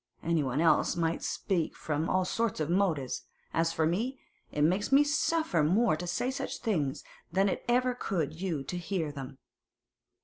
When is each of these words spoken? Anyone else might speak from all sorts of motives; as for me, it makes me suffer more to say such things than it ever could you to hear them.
Anyone 0.23 0.59
else 0.61 0.95
might 0.95 1.21
speak 1.21 1.75
from 1.75 2.09
all 2.09 2.25
sorts 2.25 2.59
of 2.59 2.71
motives; 2.71 3.21
as 3.53 3.71
for 3.71 3.85
me, 3.85 4.19
it 4.51 4.63
makes 4.63 4.91
me 4.91 5.03
suffer 5.03 5.61
more 5.63 5.95
to 5.95 6.07
say 6.07 6.31
such 6.31 6.57
things 6.57 7.03
than 7.31 7.47
it 7.47 7.63
ever 7.67 7.93
could 7.93 8.33
you 8.41 8.63
to 8.63 8.79
hear 8.79 9.11
them. 9.11 9.37